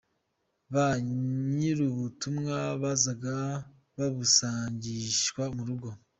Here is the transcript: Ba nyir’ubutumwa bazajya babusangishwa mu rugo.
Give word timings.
Ba 0.71 0.85
nyir’ubutumwa 1.57 2.55
bazajya 2.81 3.37
babusangishwa 3.95 5.43
mu 5.55 5.63
rugo. 5.69 5.89